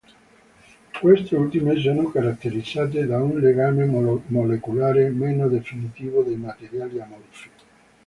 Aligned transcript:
Queste 0.99 1.35
ultime 1.35 1.75
sono 1.75 2.09
caratterizzate 2.09 3.05
da 3.05 3.21
un 3.21 3.37
legame 3.37 3.85
molecolare 3.85 5.09
meno 5.09 5.47
definito 5.47 6.23
dei 6.23 6.37
materiali 6.37 6.99
amorfi. 6.99 7.49